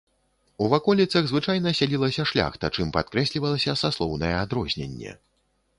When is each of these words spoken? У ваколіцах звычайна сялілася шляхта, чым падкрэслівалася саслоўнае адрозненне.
У 0.63 0.69
ваколіцах 0.73 1.23
звычайна 1.31 1.73
сялілася 1.81 2.25
шляхта, 2.31 2.73
чым 2.77 2.87
падкрэслівалася 2.97 3.79
саслоўнае 3.85 4.35
адрозненне. 4.43 5.11